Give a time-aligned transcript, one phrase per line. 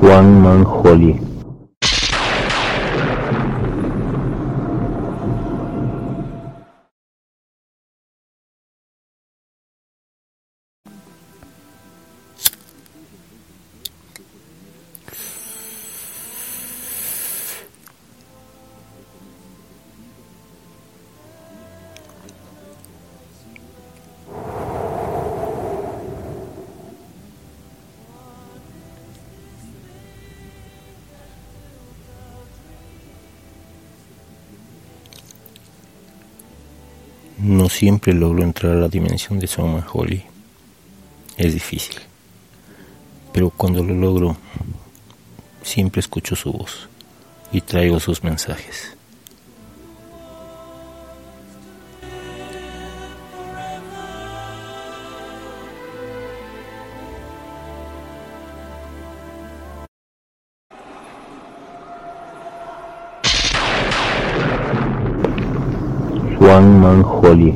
[0.00, 0.64] one
[0.94, 1.37] 力
[37.38, 40.24] No siempre logro entrar a la dimensión de Soma Holly.
[41.36, 41.96] Es difícil.
[43.32, 44.36] Pero cuando lo logro,
[45.62, 46.88] siempre escucho su voz
[47.52, 48.97] y traigo sus mensajes.
[66.40, 67.54] 王莽火力。